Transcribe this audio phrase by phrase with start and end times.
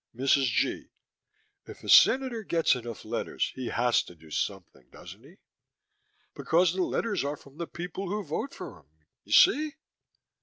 [0.15, 0.45] MRS.
[0.45, 0.87] G.:
[1.67, 5.35] If a Senator gets enough letters, he has to do something, doesn't he?
[6.33, 8.87] Because the letters are from the people who vote for him,
[9.25, 9.75] you see?